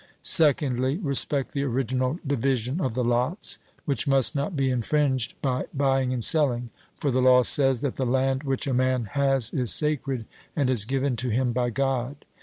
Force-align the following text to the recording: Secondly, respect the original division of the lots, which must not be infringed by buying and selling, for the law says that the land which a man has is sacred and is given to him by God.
Secondly, 0.23 0.97
respect 0.97 1.51
the 1.51 1.61
original 1.61 2.17
division 2.25 2.81
of 2.81 2.95
the 2.95 3.03
lots, 3.03 3.59
which 3.85 4.07
must 4.07 4.33
not 4.33 4.55
be 4.55 4.71
infringed 4.71 5.39
by 5.43 5.65
buying 5.75 6.11
and 6.11 6.23
selling, 6.23 6.71
for 6.97 7.11
the 7.11 7.21
law 7.21 7.43
says 7.43 7.81
that 7.81 7.97
the 7.97 8.03
land 8.05 8.41
which 8.41 8.65
a 8.65 8.73
man 8.73 9.05
has 9.13 9.51
is 9.53 9.71
sacred 9.71 10.25
and 10.55 10.71
is 10.71 10.85
given 10.85 11.15
to 11.17 11.29
him 11.29 11.53
by 11.53 11.69
God. 11.69 12.25